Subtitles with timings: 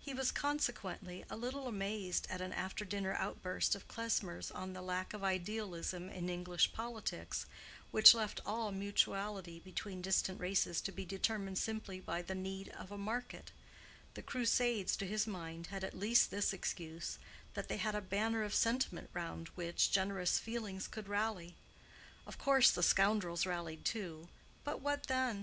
[0.00, 4.80] He was consequently a little amazed at an after dinner outburst of Klesmer's on the
[4.80, 7.44] lack of idealism in English politics,
[7.90, 12.90] which left all mutuality between distant races to be determined simply by the need of
[12.90, 13.50] a market;
[14.14, 17.18] the crusades, to his mind, had at least this excuse,
[17.52, 21.54] that they had a banner of sentiment round which generous feelings could rally:
[22.26, 24.28] of course, the scoundrels rallied too,
[24.64, 25.38] but what then?